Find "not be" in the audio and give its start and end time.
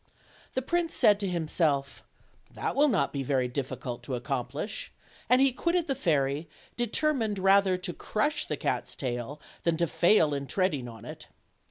2.87-3.21